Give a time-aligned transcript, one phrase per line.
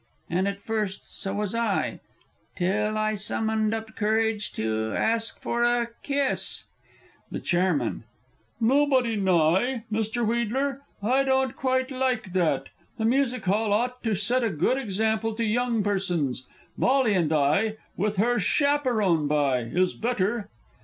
[0.31, 1.99] And (at first) so was I,
[2.55, 6.63] Till I summoned up courage to ask for a kiss!"
[7.29, 8.05] The Chairman.
[8.59, 10.25] "Nobody nigh," Mr.
[10.25, 10.81] Wheedler?
[11.03, 12.69] I don't quite like that.
[12.97, 16.47] The Music Hall ought to set a good example to young persons.
[16.75, 20.49] "Molly and I with her chaperon by," is better.